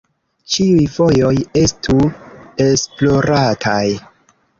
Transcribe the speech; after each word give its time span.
Ĉiuj 0.53 0.85
vojoj 0.93 1.33
estu 1.61 1.97
esplorataj. 2.65 3.83